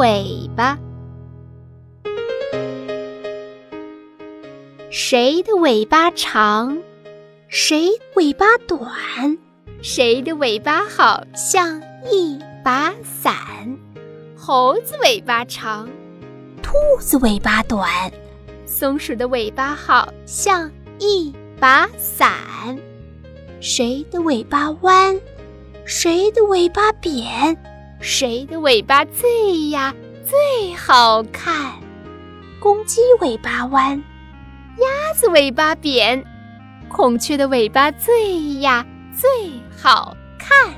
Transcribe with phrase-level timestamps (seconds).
[0.00, 0.78] 尾巴。
[4.88, 6.78] 谁的尾巴长？
[7.48, 8.88] 谁尾巴短？
[9.82, 13.34] 谁的尾巴好像一把伞？
[14.34, 15.86] 猴子尾巴长，
[16.62, 18.10] 兔子尾巴短，
[18.64, 22.32] 松鼠的尾巴好像一把伞。
[23.60, 25.20] 谁的尾巴弯？
[25.84, 27.54] 谁的尾巴扁？
[28.00, 31.74] 谁的尾巴最呀最好看？
[32.58, 34.02] 公鸡尾巴弯，
[34.78, 36.24] 鸭子尾巴扁，
[36.88, 39.28] 孔雀的尾巴最呀最
[39.76, 40.74] 好看。